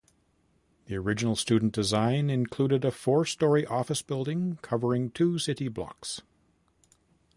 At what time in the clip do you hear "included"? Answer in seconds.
2.31-2.83